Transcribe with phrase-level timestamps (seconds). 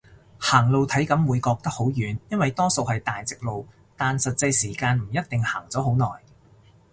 [0.39, 6.23] 行路體感會覺得好遠，因為多數係大直路，但實際時間唔一定行咗好耐